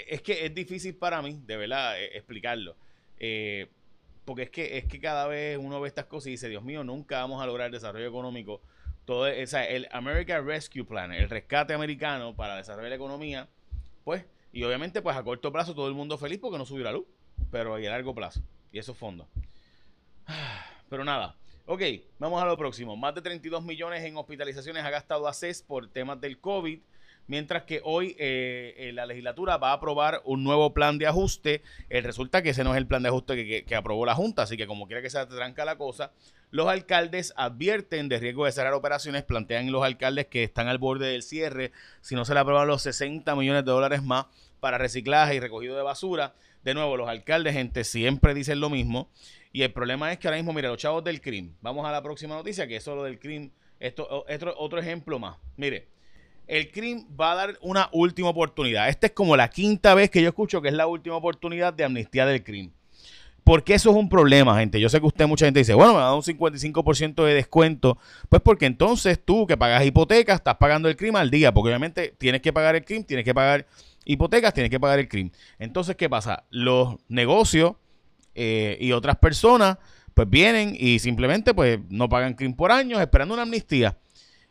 es 0.09 0.23
que 0.23 0.47
es 0.47 0.55
difícil 0.55 0.95
para 0.95 1.21
mí, 1.23 1.41
de 1.45 1.57
verdad, 1.57 2.01
e, 2.01 2.17
explicarlo. 2.17 2.77
Eh, 3.19 3.69
porque 4.25 4.45
es 4.45 4.51
que, 4.51 4.79
es 4.79 4.85
que 4.87 5.01
cada 5.01 5.27
vez 5.27 5.59
uno 5.59 5.81
ve 5.81 5.89
estas 5.89 6.07
cosas 6.07 6.29
y 6.29 6.31
dice, 6.33 6.49
Dios 6.49 6.63
mío, 6.63 6.85
nunca 6.85 7.19
vamos 7.19 7.43
a 7.43 7.47
lograr 7.47 7.71
desarrollo 7.71 8.07
económico. 8.07 8.63
Todo, 9.05 9.27
o 9.27 9.47
sea, 9.47 9.69
el 9.69 9.87
American 9.93 10.47
Rescue 10.47 10.85
Plan, 10.85 11.13
el 11.13 11.29
rescate 11.29 11.75
americano 11.75 12.35
para 12.35 12.57
desarrollar 12.57 12.89
la 12.89 12.97
economía, 12.97 13.49
pues, 14.03 14.25
y 14.53 14.63
obviamente, 14.63 15.03
pues 15.03 15.17
a 15.17 15.23
corto 15.23 15.53
plazo 15.53 15.75
todo 15.75 15.89
el 15.89 15.95
mundo 15.95 16.17
feliz 16.17 16.39
porque 16.39 16.57
no 16.57 16.65
subió 16.65 16.85
la 16.85 16.93
luz, 16.93 17.05
pero 17.51 17.75
a 17.75 17.81
largo 17.81 18.15
plazo, 18.15 18.41
y 18.73 18.79
esos 18.79 18.97
fondos. 18.97 19.27
Pero 20.89 21.05
nada. 21.05 21.37
Ok, 21.67 21.81
vamos 22.19 22.43
a 22.43 22.47
lo 22.47 22.59
próximo. 22.59 22.95
Más 22.95 23.15
de 23.15 23.23
32 23.23 23.65
millones 23.65 24.05
en 24.05 24.19
hospitalizaciones 24.19 24.85
ha 24.85 24.91
gastado 24.91 25.27
ACES 25.27 25.63
por 25.63 25.89
temas 25.89 26.21
del 26.21 26.39
COVID, 26.39 26.79
mientras 27.27 27.63
que 27.63 27.81
hoy 27.85 28.15
eh, 28.19 28.75
eh, 28.77 28.93
la 28.93 29.07
legislatura 29.07 29.57
va 29.57 29.71
a 29.71 29.75
aprobar 29.75 30.21
un 30.27 30.45
nuevo 30.45 30.75
plan 30.75 30.99
de 30.99 31.07
ajuste. 31.07 31.63
Eh, 31.89 32.03
resulta 32.03 32.43
que 32.43 32.51
ese 32.51 32.65
no 32.65 32.73
es 32.73 32.77
el 32.77 32.87
plan 32.87 33.03
de 33.03 33.09
ajuste 33.09 33.65
que, 33.65 33.75
aprobó 33.75 34.05
la 34.05 34.15
Junta, 34.15 34.43
así 34.43 34.59
que 34.59 34.67
como 34.67 34.87
quiera 34.87 35.01
que 35.01 35.09
se 35.09 35.25
tranca 35.25 35.65
la 35.65 35.77
cosa, 35.77 36.13
los 36.51 36.69
alcaldes 36.69 37.33
advierten 37.35 38.11
de 38.11 38.19
riesgo 38.19 38.45
de 38.45 38.53
cerrar 38.53 38.75
operaciones, 38.75 39.23
plantean 39.23 39.73
los 39.73 39.85
alcaldes 39.85 40.27
que 40.27 40.45
están 40.45 40.69
al 40.69 40.77
borde 40.77 41.09
del 41.09 41.23
cierre 41.23 41.73
si 42.03 42.15
no 42.15 42.27
se 42.27 42.35
le 42.35 42.41
aprueban 42.41 42.69
los 42.69 42.83
60 42.83 43.35
millones 43.37 43.65
de 43.65 43.71
dólares 43.71 44.03
más 44.03 44.27
para 44.61 44.77
reciclaje 44.77 45.35
y 45.37 45.41
recogido 45.41 45.77
de 45.77 45.83
basura. 45.83 46.35
De 46.63 46.75
nuevo, 46.75 46.97
los 46.97 47.09
alcaldes, 47.09 47.55
gente, 47.55 47.85
siempre 47.85 48.35
dicen 48.35 48.61
lo 48.61 48.71
mismo. 48.71 49.11
Y 49.55 49.63
el 49.63 49.73
problema 49.73 50.11
es 50.11 50.19
que 50.19 50.27
ahora 50.27 50.37
mismo, 50.39 50.53
mira, 50.53 50.69
los 50.69 50.79
chavos 50.79 51.05
del 51.05 51.21
CRIM, 51.21 51.55
vamos 51.61 51.87
a 51.87 51.93
la 51.93 52.03
próxima 52.03 52.35
noticia, 52.35 52.67
que 52.67 52.75
es 52.75 52.87
lo 52.89 53.05
del 53.05 53.21
CRIM, 53.21 53.53
esto, 53.79 54.25
otro, 54.59 54.81
ejemplo 54.81 55.21
más. 55.21 55.37
Mire, 55.57 55.87
el 56.49 56.73
CRIM 56.73 57.07
va 57.19 57.31
a 57.31 57.35
dar 57.37 57.59
una 57.61 57.89
última 57.93 58.31
oportunidad. 58.31 58.89
Esta 58.89 59.07
es 59.07 59.13
como 59.13 59.37
la 59.37 59.49
quinta 59.49 59.95
vez 59.95 60.11
que 60.11 60.21
yo 60.21 60.29
escucho 60.29 60.61
que 60.61 60.67
es 60.67 60.75
la 60.75 60.89
última 60.89 61.15
oportunidad 61.15 61.73
de 61.73 61.85
amnistía 61.85 62.27
del 62.27 62.43
CRIM. 62.43 62.73
qué 63.65 63.75
eso 63.75 63.91
es 63.91 63.97
un 63.97 64.09
problema, 64.09 64.59
gente. 64.59 64.81
Yo 64.81 64.89
sé 64.89 64.99
que 64.99 65.07
usted, 65.07 65.29
mucha 65.29 65.45
gente 65.45 65.61
dice, 65.61 65.75
bueno, 65.75 65.93
me 65.93 66.01
da 66.01 66.13
un 66.17 66.23
55% 66.23 67.25
de 67.25 67.35
descuento. 67.35 67.97
Pues 68.29 68.43
porque 68.43 68.67
entonces 68.67 69.25
tú 69.25 69.47
que 69.47 69.57
pagas 69.57 69.87
hipoteca, 69.87 70.35
estás 70.35 70.57
pagando 70.57 70.89
el 70.89 70.97
CRIM 70.97 71.15
al 71.15 71.31
día. 71.31 71.55
Porque 71.55 71.69
obviamente 71.69 72.13
tienes 72.19 72.43
que 72.43 72.53
pagar 72.53 72.75
el 72.75 72.85
CRIM, 72.85 73.05
tienes 73.05 73.25
que 73.25 73.33
pagar 73.33 73.69
hipotecas, 74.05 74.53
tienes 74.53 74.71
que 74.71 74.81
pagar 74.81 74.99
el 74.99 75.07
CRIM. 75.07 75.31
Entonces, 75.61 75.95
¿qué 75.95 76.11
pasa? 76.11 76.43
Los 76.51 76.97
negocios 77.07 77.75
eh, 78.35 78.77
y 78.81 78.93
otras 78.93 79.17
personas 79.17 79.79
pues 80.15 80.31
vienen 80.31 80.77
y 80.79 81.01
simplemente 81.01 81.55
pues 81.55 81.81
no 81.89 82.09
pagan 82.09 82.35
crimen 82.35 82.57
por 82.57 82.71
años 82.71 83.01
esperando 83.01 83.35
una 83.35 83.43
amnistía 83.43 83.99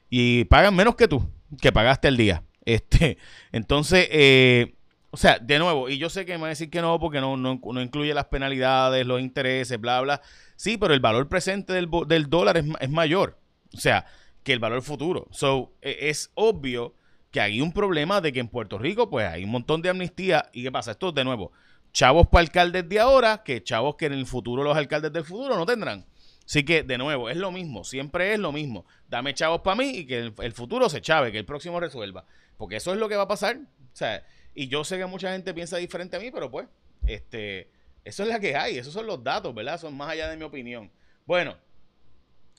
y 0.09 0.45
pagan 0.45 0.75
menos 0.75 0.95
que 0.95 1.07
tú, 1.07 1.27
que 1.61 1.71
pagaste 1.71 2.07
el 2.07 2.17
día. 2.17 2.43
Este, 2.65 3.17
entonces, 3.51 4.07
eh, 4.09 4.75
o 5.11 5.17
sea, 5.17 5.37
de 5.37 5.59
nuevo, 5.59 5.89
y 5.89 5.97
yo 5.97 6.09
sé 6.09 6.25
que 6.25 6.31
me 6.31 6.43
van 6.43 6.45
a 6.45 6.49
decir 6.49 6.69
que 6.69 6.81
no 6.81 6.97
porque 6.97 7.19
no, 7.19 7.35
no, 7.35 7.81
incluye 7.81 8.13
las 8.13 8.27
penalidades, 8.27 9.05
los 9.05 9.19
intereses, 9.19 9.77
bla, 9.81 9.99
bla. 9.99 10.21
Sí, 10.55 10.77
pero 10.77 10.93
el 10.93 11.01
valor 11.01 11.27
presente 11.27 11.73
del, 11.73 11.89
del 12.07 12.29
dólar 12.29 12.55
es, 12.55 12.65
es, 12.79 12.89
mayor, 12.89 13.37
o 13.73 13.77
sea, 13.77 14.05
que 14.43 14.53
el 14.53 14.59
valor 14.59 14.81
futuro. 14.81 15.27
So, 15.31 15.73
e, 15.81 16.09
es 16.09 16.31
obvio 16.35 16.95
que 17.31 17.41
hay 17.41 17.59
un 17.59 17.73
problema 17.73 18.21
de 18.21 18.31
que 18.31 18.39
en 18.39 18.47
Puerto 18.47 18.77
Rico, 18.77 19.09
pues 19.09 19.27
hay 19.27 19.43
un 19.43 19.49
montón 19.49 19.81
de 19.81 19.89
amnistía. 19.89 20.49
¿Y 20.53 20.63
qué 20.63 20.71
pasa? 20.71 20.91
Esto, 20.91 21.11
de 21.11 21.25
nuevo, 21.25 21.51
chavos 21.93 22.27
para 22.27 22.41
alcaldes 22.41 22.89
de 22.89 22.99
ahora 22.99 23.43
que 23.43 23.63
chavos 23.63 23.95
que 23.95 24.07
en 24.07 24.13
el 24.13 24.25
futuro 24.25 24.63
los 24.63 24.75
alcaldes 24.75 25.13
del 25.13 25.23
futuro 25.23 25.55
no 25.55 25.65
tendrán. 25.65 26.05
Así 26.45 26.65
que, 26.65 26.83
de 26.83 26.97
nuevo, 26.97 27.29
es 27.29 27.37
lo 27.37 27.51
mismo, 27.51 27.85
siempre 27.85 28.33
es 28.33 28.39
lo 28.39 28.51
mismo. 28.51 28.85
Dame 29.07 29.33
chavos 29.33 29.61
para 29.61 29.77
mí 29.77 29.99
y 29.99 30.05
que 30.05 30.33
el, 30.37 30.51
futuro 30.51 30.89
se 30.89 30.99
chave, 30.99 31.31
que 31.31 31.37
el 31.37 31.45
próximo 31.45 31.79
resuelva. 31.79 32.25
Porque 32.57 32.75
eso 32.75 32.91
es 32.91 32.99
lo 32.99 33.07
que 33.07 33.15
va 33.15 33.23
a 33.23 33.27
pasar. 33.27 33.57
O 33.57 33.95
sea, 33.95 34.25
y 34.53 34.67
yo 34.67 34.83
sé 34.83 34.97
que 34.97 35.05
mucha 35.05 35.31
gente 35.31 35.53
piensa 35.53 35.77
diferente 35.77 36.17
a 36.17 36.19
mí, 36.19 36.31
pero 36.31 36.51
pues, 36.51 36.67
este, 37.05 37.71
eso 38.03 38.23
es 38.23 38.29
la 38.29 38.39
que 38.39 38.57
hay, 38.57 38.77
esos 38.77 38.91
son 38.91 39.07
los 39.07 39.23
datos, 39.23 39.55
¿verdad? 39.55 39.79
Son 39.79 39.95
más 39.95 40.09
allá 40.09 40.27
de 40.27 40.35
mi 40.35 40.43
opinión. 40.43 40.91
Bueno, 41.25 41.55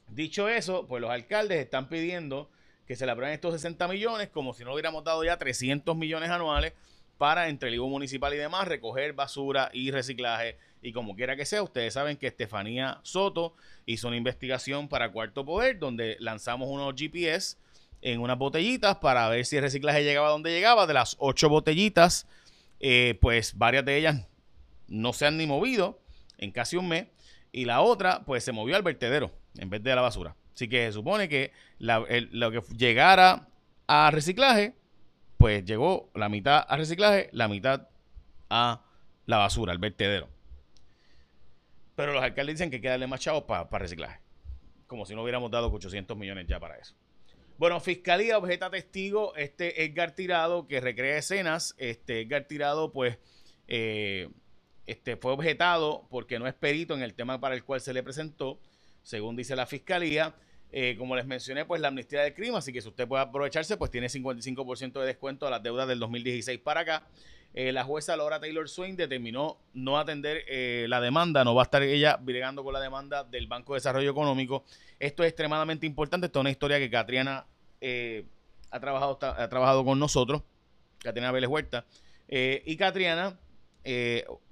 dicho 0.08 0.48
eso, 0.48 0.86
pues 0.86 1.02
los 1.02 1.10
alcaldes 1.10 1.58
están 1.58 1.88
pidiendo 1.88 2.50
que 2.86 2.96
se 2.96 3.04
le 3.04 3.12
aprueben 3.12 3.34
estos 3.34 3.52
60 3.54 3.86
millones, 3.88 4.28
como 4.28 4.54
si 4.54 4.64
no 4.64 4.72
hubiéramos 4.72 5.04
dado 5.04 5.24
ya 5.24 5.36
300 5.36 5.94
millones 5.96 6.30
anuales 6.30 6.72
para 7.18 7.48
entre 7.48 7.68
el 7.68 7.76
IVU 7.76 7.88
municipal 7.88 8.34
y 8.34 8.36
demás 8.36 8.68
recoger 8.68 9.12
basura 9.12 9.70
y 9.72 9.90
reciclaje. 9.90 10.56
Y 10.82 10.92
como 10.92 11.16
quiera 11.16 11.36
que 11.36 11.46
sea, 11.46 11.62
ustedes 11.62 11.94
saben 11.94 12.16
que 12.16 12.26
Estefanía 12.26 13.00
Soto 13.02 13.54
hizo 13.86 14.08
una 14.08 14.16
investigación 14.16 14.88
para 14.88 15.10
Cuarto 15.12 15.44
Poder, 15.44 15.78
donde 15.78 16.16
lanzamos 16.20 16.68
unos 16.68 16.94
GPS 16.96 17.56
en 18.02 18.20
unas 18.20 18.36
botellitas 18.36 18.96
para 18.96 19.28
ver 19.28 19.46
si 19.46 19.56
el 19.56 19.62
reciclaje 19.62 20.04
llegaba 20.04 20.28
donde 20.28 20.50
llegaba. 20.50 20.86
De 20.86 20.94
las 20.94 21.16
ocho 21.18 21.48
botellitas, 21.48 22.26
eh, 22.80 23.18
pues 23.20 23.56
varias 23.56 23.84
de 23.84 23.96
ellas 23.96 24.26
no 24.88 25.12
se 25.12 25.26
han 25.26 25.38
ni 25.38 25.46
movido 25.46 25.98
en 26.38 26.52
casi 26.52 26.76
un 26.76 26.88
mes. 26.88 27.06
Y 27.50 27.64
la 27.64 27.80
otra, 27.80 28.24
pues 28.24 28.44
se 28.44 28.52
movió 28.52 28.76
al 28.76 28.82
vertedero 28.82 29.30
en 29.56 29.70
vez 29.70 29.82
de 29.82 29.92
a 29.92 29.96
la 29.96 30.02
basura. 30.02 30.36
Así 30.54 30.68
que 30.68 30.86
se 30.86 30.92
supone 30.92 31.28
que 31.28 31.52
lo 31.78 32.50
que 32.50 32.60
llegara 32.76 33.48
a 33.86 34.10
reciclaje, 34.10 34.74
pues 35.44 35.62
llegó 35.66 36.10
la 36.14 36.30
mitad 36.30 36.64
a 36.66 36.74
reciclaje, 36.78 37.28
la 37.32 37.48
mitad 37.48 37.88
a 38.48 38.82
la 39.26 39.36
basura, 39.36 39.72
al 39.72 39.78
vertedero. 39.78 40.30
Pero 41.94 42.14
los 42.14 42.22
alcaldes 42.22 42.54
dicen 42.54 42.70
que 42.70 42.76
hay 42.76 42.80
que 42.80 42.88
darle 42.88 43.06
más 43.06 43.20
chavos 43.20 43.42
para 43.42 43.68
reciclaje. 43.78 44.20
Como 44.86 45.04
si 45.04 45.14
no 45.14 45.22
hubiéramos 45.22 45.50
dado 45.50 45.70
800 45.70 46.16
millones 46.16 46.46
ya 46.46 46.58
para 46.58 46.78
eso. 46.78 46.94
Bueno, 47.58 47.78
Fiscalía 47.80 48.38
objeta 48.38 48.70
testigo 48.70 49.36
este 49.36 49.84
Edgar 49.84 50.14
Tirado 50.14 50.66
que 50.66 50.80
recrea 50.80 51.18
escenas. 51.18 51.74
Este 51.76 52.22
Edgar 52.22 52.44
Tirado, 52.44 52.90
pues, 52.90 53.18
eh, 53.68 54.30
este, 54.86 55.18
fue 55.18 55.32
objetado 55.32 56.08
porque 56.08 56.38
no 56.38 56.46
es 56.46 56.54
perito 56.54 56.94
en 56.94 57.02
el 57.02 57.12
tema 57.12 57.38
para 57.38 57.54
el 57.54 57.64
cual 57.64 57.82
se 57.82 57.92
le 57.92 58.02
presentó, 58.02 58.62
según 59.02 59.36
dice 59.36 59.54
la 59.56 59.66
Fiscalía. 59.66 60.34
Eh, 60.76 60.96
como 60.98 61.14
les 61.14 61.24
mencioné, 61.24 61.64
pues 61.64 61.80
la 61.80 61.86
amnistía 61.86 62.22
del 62.22 62.34
crimen, 62.34 62.56
así 62.56 62.72
que 62.72 62.82
si 62.82 62.88
usted 62.88 63.06
puede 63.06 63.22
aprovecharse, 63.22 63.76
pues 63.76 63.92
tiene 63.92 64.08
55% 64.08 64.98
de 64.98 65.06
descuento 65.06 65.46
a 65.46 65.50
las 65.50 65.62
deudas 65.62 65.86
del 65.86 66.00
2016 66.00 66.58
para 66.58 66.80
acá. 66.80 67.06
Eh, 67.54 67.70
la 67.70 67.84
jueza 67.84 68.16
Laura 68.16 68.40
Taylor 68.40 68.68
Swain 68.68 68.96
determinó 68.96 69.56
no 69.72 70.00
atender 70.00 70.42
eh, 70.48 70.86
la 70.88 71.00
demanda, 71.00 71.44
no 71.44 71.54
va 71.54 71.62
a 71.62 71.66
estar 71.66 71.80
ella 71.84 72.16
bregando 72.20 72.64
con 72.64 72.72
la 72.72 72.80
demanda 72.80 73.22
del 73.22 73.46
Banco 73.46 73.74
de 73.74 73.76
Desarrollo 73.76 74.10
Económico. 74.10 74.64
Esto 74.98 75.22
es 75.22 75.28
extremadamente 75.28 75.86
importante, 75.86 76.26
esto 76.26 76.40
es 76.40 76.42
una 76.42 76.50
historia 76.50 76.80
que 76.80 76.90
Catriana 76.90 77.46
ha, 78.72 78.80
trabajado, 78.80 79.16
ha 79.22 79.48
trabajado 79.48 79.84
con 79.84 80.00
nosotros, 80.00 80.42
Catriana 80.98 81.30
Vélez 81.30 81.48
Huerta, 81.48 81.86
y 82.26 82.76
Catriana 82.76 83.38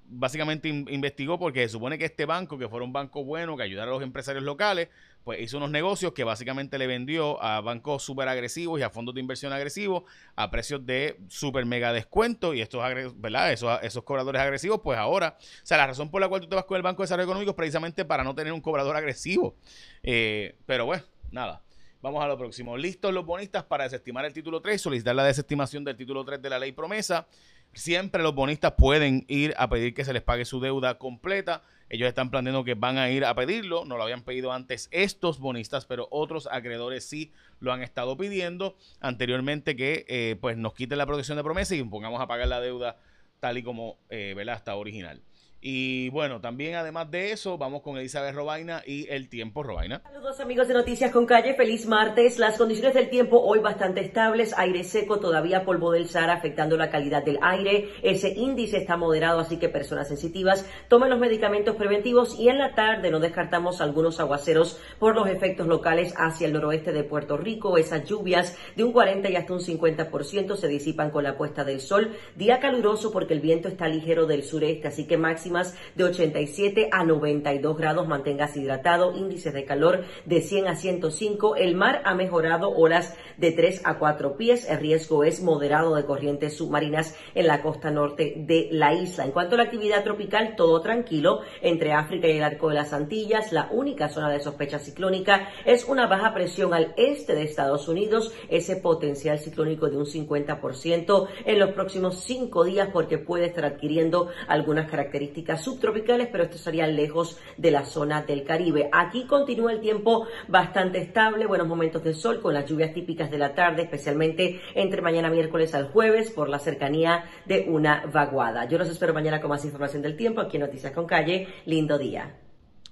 básicamente 0.05 0.69
investigó 0.69 1.39
porque 1.39 1.61
se 1.61 1.69
supone 1.69 1.97
que 1.97 2.05
este 2.05 2.25
banco, 2.25 2.57
que 2.57 2.69
fuera 2.69 2.85
un 2.85 2.93
banco 2.93 3.23
bueno, 3.23 3.57
que 3.57 3.63
ayudara 3.63 3.91
a 3.91 3.93
los 3.93 4.03
empresarios 4.03 4.43
locales, 4.43 4.89
pues 5.23 5.41
hizo 5.41 5.57
unos 5.57 5.71
negocios 5.71 6.13
que 6.13 6.23
básicamente 6.23 6.77
le 6.77 6.87
vendió 6.87 7.41
a 7.41 7.61
bancos 7.61 8.03
súper 8.03 8.27
agresivos 8.27 8.79
y 8.79 8.83
a 8.83 8.89
fondos 8.89 9.15
de 9.15 9.21
inversión 9.21 9.53
agresivos 9.53 10.03
a 10.35 10.51
precios 10.51 10.85
de 10.85 11.19
súper 11.27 11.65
mega 11.65 11.93
descuento 11.93 12.53
y 12.53 12.61
estos, 12.61 12.83
¿verdad? 13.15 13.51
Esos, 13.51 13.79
esos 13.83 14.03
cobradores 14.03 14.41
agresivos, 14.41 14.81
pues 14.83 14.97
ahora, 14.97 15.37
o 15.39 15.65
sea, 15.65 15.77
la 15.77 15.87
razón 15.87 16.11
por 16.11 16.21
la 16.21 16.27
cual 16.27 16.41
tú 16.41 16.47
te 16.47 16.55
vas 16.55 16.65
con 16.65 16.77
el 16.77 16.83
Banco 16.83 17.01
de 17.01 17.05
Desarrollo 17.05 17.25
Económico 17.25 17.51
es 17.51 17.55
precisamente 17.55 18.05
para 18.05 18.23
no 18.23 18.35
tener 18.35 18.51
un 18.53 18.61
cobrador 18.61 18.95
agresivo. 18.95 19.55
Eh, 20.01 20.55
pero 20.65 20.85
bueno, 20.85 21.03
nada. 21.31 21.63
Vamos 22.03 22.21
a 22.21 22.27
lo 22.27 22.37
próximo. 22.37 22.75
Listos 22.75 23.13
los 23.13 23.25
bonistas 23.25 23.63
para 23.63 23.85
desestimar 23.85 24.25
el 24.25 24.33
título 24.33 24.61
3, 24.61 24.81
solicitar 24.81 25.15
la 25.15 25.23
desestimación 25.23 25.85
del 25.85 25.95
título 25.95 26.25
3 26.25 26.41
de 26.41 26.49
la 26.49 26.59
ley 26.59 26.73
promesa. 26.73 27.27
Siempre 27.73 28.21
los 28.21 28.35
bonistas 28.35 28.73
pueden 28.77 29.25
ir 29.27 29.55
a 29.57 29.67
pedir 29.67 29.93
que 29.93 30.05
se 30.05 30.13
les 30.13 30.21
pague 30.21 30.45
su 30.45 30.59
deuda 30.59 30.97
completa. 30.97 31.63
Ellos 31.89 32.07
están 32.07 32.29
planteando 32.29 32.63
que 32.63 32.75
van 32.75 32.97
a 32.97 33.09
ir 33.09 33.25
a 33.25 33.33
pedirlo. 33.35 33.83
No 33.85 33.97
lo 33.97 34.03
habían 34.03 34.23
pedido 34.23 34.51
antes 34.51 34.89
estos 34.91 35.39
bonistas, 35.39 35.85
pero 35.85 36.07
otros 36.11 36.47
acreedores 36.51 37.03
sí 37.03 37.31
lo 37.59 37.73
han 37.73 37.81
estado 37.81 38.15
pidiendo 38.15 38.75
anteriormente 38.99 39.75
que 39.75 40.05
eh, 40.07 40.37
pues 40.39 40.57
nos 40.57 40.73
quiten 40.73 40.97
la 40.97 41.05
protección 41.05 41.37
de 41.37 41.43
promesa 41.43 41.75
y 41.75 41.83
pongamos 41.83 42.21
a 42.21 42.27
pagar 42.27 42.47
la 42.47 42.61
deuda 42.61 42.97
tal 43.39 43.57
y 43.57 43.63
como 43.63 43.97
eh, 44.09 44.35
está 44.47 44.75
original. 44.75 45.21
Y 45.65 46.09
bueno, 46.09 46.41
también 46.41 46.75
además 46.75 47.09
de 47.09 47.31
eso, 47.31 47.57
vamos 47.57 47.83
con 47.83 47.95
Elizabeth 47.95 48.35
Robaina 48.35 48.81
y 48.85 49.07
el 49.09 49.29
tiempo 49.29 49.63
Robaina. 49.63 50.01
Saludos 50.03 50.41
amigos 50.41 50.67
de 50.67 50.73
Noticias 50.73 51.09
con 51.09 51.25
Calle, 51.25 51.53
feliz 51.53 51.85
martes. 51.85 52.37
Las 52.37 52.57
condiciones 52.57 52.93
del 52.93 53.09
tiempo 53.09 53.39
hoy 53.39 53.59
bastante 53.59 54.01
estables, 54.01 54.53
aire 54.57 54.83
seco, 54.83 55.21
todavía 55.21 55.63
polvo 55.63 55.93
del 55.93 56.09
Sahara 56.09 56.33
afectando 56.33 56.75
la 56.75 56.89
calidad 56.89 57.23
del 57.23 57.39
aire. 57.41 57.87
Ese 58.01 58.33
índice 58.33 58.75
está 58.75 58.97
moderado, 58.97 59.39
así 59.39 59.55
que 59.55 59.69
personas 59.69 60.09
sensitivas 60.09 60.65
tomen 60.89 61.09
los 61.09 61.19
medicamentos 61.19 61.77
preventivos 61.77 62.37
y 62.37 62.49
en 62.49 62.57
la 62.57 62.75
tarde 62.75 63.09
no 63.09 63.21
descartamos 63.21 63.79
algunos 63.79 64.19
aguaceros 64.19 64.81
por 64.99 65.15
los 65.15 65.29
efectos 65.29 65.67
locales 65.67 66.13
hacia 66.17 66.45
el 66.45 66.51
noroeste 66.51 66.91
de 66.91 67.05
Puerto 67.05 67.37
Rico. 67.37 67.77
Esas 67.77 68.03
lluvias 68.03 68.57
de 68.75 68.83
un 68.83 68.91
40 68.91 69.29
y 69.29 69.37
hasta 69.37 69.53
un 69.53 69.61
50% 69.61 70.57
se 70.57 70.67
disipan 70.67 71.09
con 71.09 71.23
la 71.23 71.37
puesta 71.37 71.63
del 71.63 71.79
sol. 71.79 72.17
Día 72.35 72.59
caluroso 72.59 73.13
porque 73.13 73.33
el 73.33 73.39
viento 73.39 73.69
está 73.69 73.87
ligero 73.87 74.25
del 74.25 74.43
sureste, 74.43 74.89
así 74.89 75.07
que 75.07 75.15
máximo 75.15 75.52
de 75.95 76.03
87 76.03 76.89
a 76.91 77.03
92 77.03 77.77
grados. 77.77 78.07
Manténgase 78.07 78.59
hidratado. 78.59 79.15
Índices 79.15 79.53
de 79.53 79.65
calor 79.65 80.03
de 80.25 80.41
100 80.41 80.67
a 80.67 80.75
105. 80.75 81.55
El 81.55 81.75
mar 81.75 82.01
ha 82.05 82.15
mejorado 82.15 82.69
olas 82.69 83.15
de 83.37 83.51
3 83.51 83.81
a 83.85 83.99
4 83.99 84.35
pies. 84.35 84.69
El 84.69 84.79
riesgo 84.79 85.23
es 85.23 85.41
moderado 85.41 85.95
de 85.95 86.05
corrientes 86.05 86.57
submarinas 86.57 87.15
en 87.35 87.47
la 87.47 87.61
costa 87.61 87.91
norte 87.91 88.33
de 88.37 88.69
la 88.71 88.93
isla. 88.93 89.25
En 89.25 89.31
cuanto 89.31 89.55
a 89.55 89.57
la 89.57 89.65
actividad 89.65 90.03
tropical, 90.03 90.55
todo 90.55 90.81
tranquilo 90.81 91.41
entre 91.61 91.93
África 91.93 92.27
y 92.27 92.37
el 92.37 92.43
arco 92.43 92.69
de 92.69 92.75
las 92.75 92.93
Antillas. 92.93 93.51
La 93.51 93.69
única 93.71 94.09
zona 94.09 94.29
de 94.29 94.39
sospecha 94.39 94.79
ciclónica 94.79 95.49
es 95.65 95.85
una 95.85 96.07
baja 96.07 96.33
presión 96.33 96.73
al 96.73 96.93
este 96.97 97.35
de 97.35 97.43
Estados 97.43 97.87
Unidos. 97.87 98.33
Ese 98.49 98.77
potencial 98.77 99.39
ciclónico 99.39 99.89
de 99.89 99.97
un 99.97 100.05
50% 100.05 101.27
en 101.45 101.59
los 101.59 101.71
próximos 101.71 102.23
cinco 102.23 102.63
días 102.63 102.89
porque 102.91 103.17
puede 103.17 103.45
estar 103.45 103.65
adquiriendo 103.65 104.29
algunas 104.47 104.89
características 104.89 105.42
subtropicales, 105.63 106.27
pero 106.31 106.43
esto 106.43 106.55
estaría 106.55 106.87
lejos 106.87 107.39
de 107.57 107.71
la 107.71 107.85
zona 107.85 108.21
del 108.23 108.43
Caribe. 108.43 108.89
Aquí 108.91 109.25
continúa 109.25 109.73
el 109.73 109.81
tiempo 109.81 110.27
bastante 110.47 110.99
estable, 110.99 111.45
buenos 111.45 111.67
momentos 111.67 112.03
de 112.03 112.13
sol 112.13 112.41
con 112.41 112.53
las 112.53 112.69
lluvias 112.69 112.93
típicas 112.93 113.29
de 113.29 113.37
la 113.37 113.53
tarde, 113.53 113.83
especialmente 113.83 114.61
entre 114.75 115.01
mañana 115.01 115.29
miércoles 115.29 115.75
al 115.75 115.89
jueves 115.89 116.31
por 116.31 116.49
la 116.49 116.59
cercanía 116.59 117.25
de 117.45 117.65
una 117.67 118.05
vaguada. 118.05 118.67
Yo 118.67 118.77
los 118.77 118.89
espero 118.89 119.13
mañana 119.13 119.41
con 119.41 119.49
más 119.49 119.65
información 119.65 120.01
del 120.01 120.15
tiempo 120.15 120.41
aquí 120.41 120.57
en 120.57 120.63
Noticias 120.63 120.93
con 120.93 121.05
Calle. 121.05 121.47
Lindo 121.65 121.97
día. 121.97 122.39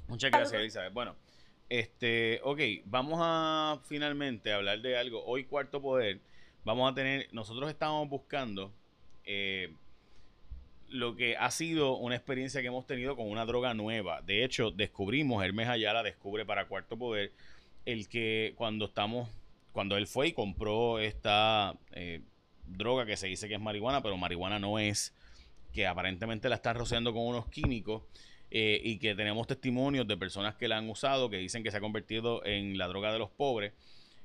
Muchas 0.07 0.31
gracias, 0.31 0.59
Elizabeth. 0.59 0.93
Bueno, 0.93 1.15
este, 1.69 2.41
ok, 2.43 2.59
vamos 2.85 3.19
a 3.21 3.79
finalmente 3.85 4.51
hablar 4.51 4.81
de 4.81 4.97
algo. 4.97 5.23
Hoy 5.23 5.45
Cuarto 5.45 5.81
Poder, 5.81 6.19
vamos 6.65 6.91
a 6.91 6.93
tener, 6.93 7.27
nosotros 7.31 7.69
estamos 7.69 8.09
buscando 8.09 8.73
eh, 9.23 9.73
lo 10.91 11.15
que 11.15 11.37
ha 11.37 11.49
sido 11.51 11.95
una 11.97 12.15
experiencia 12.15 12.61
que 12.61 12.67
hemos 12.67 12.85
tenido 12.85 13.15
con 13.15 13.29
una 13.29 13.45
droga 13.45 13.73
nueva. 13.73 14.21
De 14.21 14.43
hecho, 14.43 14.71
descubrimos, 14.71 15.43
Hermes 15.43 15.67
Ayala 15.67 16.03
descubre 16.03 16.45
para 16.45 16.67
Cuarto 16.67 16.97
Poder, 16.97 17.31
el 17.85 18.07
que 18.07 18.53
cuando 18.57 18.85
estamos, 18.85 19.29
cuando 19.71 19.97
él 19.97 20.07
fue 20.07 20.27
y 20.27 20.33
compró 20.33 20.99
esta 20.99 21.75
eh, 21.93 22.21
droga 22.65 23.05
que 23.05 23.17
se 23.17 23.27
dice 23.27 23.47
que 23.47 23.55
es 23.55 23.61
marihuana, 23.61 24.03
pero 24.03 24.17
marihuana 24.17 24.59
no 24.59 24.79
es, 24.79 25.13
que 25.73 25.87
aparentemente 25.87 26.49
la 26.49 26.55
están 26.55 26.75
rociando 26.75 27.13
con 27.13 27.25
unos 27.25 27.47
químicos. 27.47 28.03
Eh, 28.53 28.81
y 28.83 28.97
que 28.97 29.15
tenemos 29.15 29.47
testimonios 29.47 30.05
de 30.05 30.17
personas 30.17 30.55
que 30.55 30.67
la 30.67 30.77
han 30.77 30.89
usado, 30.89 31.29
que 31.29 31.37
dicen 31.37 31.63
que 31.63 31.71
se 31.71 31.77
ha 31.77 31.79
convertido 31.79 32.45
en 32.45 32.77
la 32.77 32.89
droga 32.89 33.13
de 33.13 33.17
los 33.17 33.29
pobres. 33.29 33.71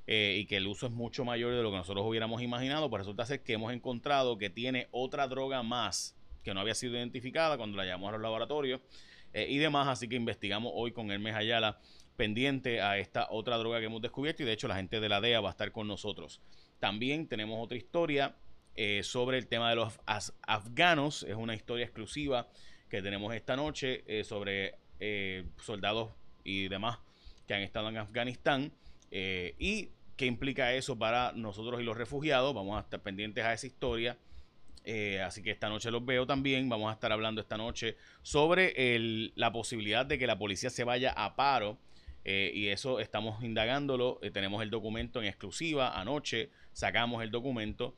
Eh, 0.08 0.38
y 0.40 0.46
que 0.46 0.56
el 0.56 0.66
uso 0.66 0.86
es 0.86 0.92
mucho 0.92 1.24
mayor 1.24 1.54
de 1.54 1.62
lo 1.62 1.70
que 1.70 1.76
nosotros 1.76 2.04
hubiéramos 2.04 2.42
imaginado, 2.42 2.90
pues 2.90 3.02
resulta 3.02 3.24
ser 3.24 3.42
que 3.42 3.52
hemos 3.52 3.72
encontrado 3.72 4.36
que 4.36 4.50
tiene 4.50 4.88
otra 4.90 5.28
droga 5.28 5.62
más 5.62 6.15
que 6.46 6.54
no 6.54 6.60
había 6.60 6.76
sido 6.76 6.96
identificada 6.96 7.56
cuando 7.56 7.76
la 7.76 7.84
llevamos 7.84 8.08
a 8.08 8.12
los 8.12 8.20
laboratorios 8.20 8.80
eh, 9.32 9.46
y 9.48 9.58
demás. 9.58 9.88
Así 9.88 10.08
que 10.08 10.14
investigamos 10.14 10.70
hoy 10.76 10.92
con 10.92 11.10
Hermes 11.10 11.34
Ayala 11.34 11.80
pendiente 12.16 12.80
a 12.80 12.98
esta 12.98 13.26
otra 13.30 13.58
droga 13.58 13.80
que 13.80 13.86
hemos 13.86 14.00
descubierto 14.00 14.44
y 14.44 14.46
de 14.46 14.52
hecho 14.52 14.68
la 14.68 14.76
gente 14.76 15.00
de 15.00 15.08
la 15.08 15.20
DEA 15.20 15.40
va 15.40 15.48
a 15.48 15.50
estar 15.50 15.72
con 15.72 15.88
nosotros. 15.88 16.40
También 16.78 17.26
tenemos 17.26 17.58
otra 17.60 17.76
historia 17.76 18.36
eh, 18.76 19.00
sobre 19.02 19.38
el 19.38 19.48
tema 19.48 19.70
de 19.70 19.74
los 19.74 19.98
afganos. 20.46 21.24
Es 21.24 21.34
una 21.34 21.56
historia 21.56 21.84
exclusiva 21.84 22.46
que 22.88 23.02
tenemos 23.02 23.34
esta 23.34 23.56
noche 23.56 24.04
eh, 24.06 24.22
sobre 24.22 24.76
soldados 25.60 26.12
y 26.44 26.68
demás 26.68 27.00
que 27.48 27.54
han 27.54 27.62
estado 27.62 27.88
en 27.88 27.98
Afganistán 27.98 28.72
y 29.10 29.90
qué 30.16 30.26
implica 30.26 30.72
eso 30.72 30.96
para 30.96 31.32
nosotros 31.32 31.80
y 31.80 31.84
los 31.84 31.96
refugiados. 31.96 32.54
Vamos 32.54 32.78
a 32.78 32.82
estar 32.82 33.00
pendientes 33.00 33.44
a 33.44 33.52
esa 33.52 33.66
historia. 33.66 34.16
Eh, 34.88 35.20
así 35.20 35.42
que 35.42 35.50
esta 35.50 35.68
noche 35.68 35.90
los 35.90 36.06
veo 36.06 36.26
también. 36.26 36.68
Vamos 36.68 36.88
a 36.90 36.92
estar 36.94 37.10
hablando 37.12 37.40
esta 37.40 37.56
noche 37.56 37.96
sobre 38.22 38.72
la 39.34 39.52
posibilidad 39.52 40.06
de 40.06 40.16
que 40.16 40.28
la 40.28 40.38
policía 40.38 40.70
se 40.70 40.84
vaya 40.84 41.10
a 41.10 41.34
paro. 41.34 41.76
Eh, 42.24 42.52
y 42.54 42.68
eso 42.68 43.00
estamos 43.00 43.42
indagándolo. 43.42 44.20
Eh, 44.22 44.30
tenemos 44.30 44.62
el 44.62 44.70
documento 44.70 45.20
en 45.20 45.26
exclusiva. 45.26 46.00
Anoche 46.00 46.50
sacamos 46.72 47.22
el 47.22 47.30
documento 47.30 47.96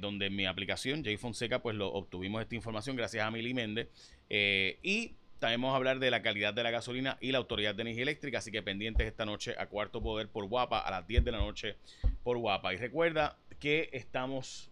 donde 0.00 0.28
mi 0.28 0.44
aplicación, 0.44 1.04
Jay 1.04 1.16
Fonseca, 1.16 1.62
pues 1.62 1.76
lo 1.76 1.90
obtuvimos 1.92 2.42
esta 2.42 2.54
información 2.56 2.94
gracias 2.96 3.24
a 3.24 3.30
Mili 3.30 3.54
Méndez. 3.54 3.88
y 4.28 5.14
También 5.38 5.62
vamos 5.62 5.72
a 5.72 5.76
hablar 5.76 5.98
de 5.98 6.10
la 6.10 6.20
calidad 6.20 6.52
de 6.52 6.62
la 6.62 6.70
gasolina 6.70 7.16
y 7.20 7.32
la 7.32 7.38
Autoridad 7.38 7.74
de 7.74 7.82
Energía 7.82 8.02
Eléctrica. 8.02 8.38
Así 8.38 8.50
que 8.50 8.62
pendientes 8.62 9.06
esta 9.06 9.24
noche 9.24 9.54
a 9.56 9.66
Cuarto 9.66 10.02
Poder 10.02 10.28
por 10.28 10.46
Guapa 10.46 10.80
a 10.80 10.90
las 10.90 11.06
10 11.06 11.24
de 11.24 11.32
la 11.32 11.38
noche 11.38 11.76
por 12.22 12.36
Guapa. 12.38 12.74
Y 12.74 12.76
recuerda 12.76 13.38
que 13.60 13.88
estamos 13.92 14.70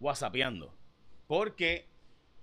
whatsappeando. 0.00 0.77
Porque 1.28 1.86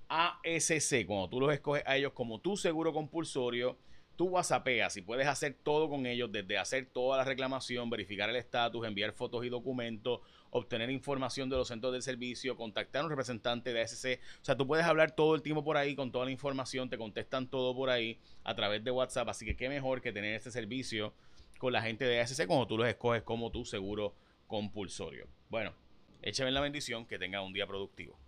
ASC, 0.08 1.06
cuando 1.08 1.28
tú 1.28 1.42
los 1.42 1.52
escoges 1.52 1.84
a 1.88 1.98
ellos 1.98 2.14
como 2.14 2.40
tu 2.40 2.56
seguro 2.56 2.94
compulsorio, 2.94 3.78
tú 4.16 4.28
whatsappeas 4.28 4.96
y 4.98 5.02
puedes 5.02 5.28
hacer 5.28 5.58
todo 5.64 5.90
con 5.90 6.06
ellos, 6.06 6.32
desde 6.32 6.60
hacer 6.60 6.86
toda 6.86 7.18
la 7.18 7.24
reclamación, 7.24 7.90
verificar 7.90 8.30
el 8.30 8.36
estatus, 8.36 8.88
enviar 8.88 9.12
fotos 9.12 9.44
y 9.44 9.50
documentos, 9.50 10.22
obtener 10.52 10.92
información 10.92 11.50
de 11.50 11.58
los 11.58 11.68
centros 11.68 11.94
de 11.94 12.02
servicio, 12.04 12.56
contactar 12.56 13.02
a 13.02 13.06
un 13.06 13.10
representante 13.10 13.74
de 13.74 13.82
ASC. 13.82 14.20
O 14.42 14.46
sea, 14.46 14.56
tú 14.56 14.68
puedes 14.68 14.86
hablar 14.86 15.16
todo 15.16 15.34
el 15.34 15.42
tiempo 15.42 15.64
por 15.64 15.78
ahí 15.78 15.96
con 15.96 16.12
toda 16.12 16.26
la 16.26 16.32
información, 16.32 16.88
te 16.88 16.98
contestan 17.00 17.48
todo 17.48 17.76
por 17.76 17.90
ahí 17.90 18.20
a 18.44 18.56
través 18.56 18.84
de 18.84 18.92
WhatsApp. 18.92 19.30
Así 19.30 19.48
que 19.48 19.56
qué 19.56 19.68
mejor 19.68 20.00
que 20.00 20.14
tener 20.14 20.36
este 20.36 20.52
servicio 20.52 21.12
con 21.58 21.74
la 21.74 21.82
gente 21.82 22.06
de 22.06 22.22
ASC 22.22 22.46
cuando 22.46 22.68
tú 22.68 22.78
los 22.78 22.88
escoges 22.88 23.24
como 23.24 23.52
tu 23.52 23.66
seguro 23.66 24.14
compulsorio. 24.46 25.28
Bueno, 25.50 25.74
échame 26.22 26.52
la 26.52 26.62
bendición, 26.62 27.08
que 27.08 27.18
tenga 27.18 27.42
un 27.42 27.52
día 27.52 27.66
productivo. 27.66 28.25